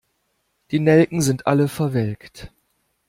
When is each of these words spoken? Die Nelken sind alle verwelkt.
Die 0.71 0.79
Nelken 0.79 1.21
sind 1.21 1.45
alle 1.45 1.67
verwelkt. 1.67 2.51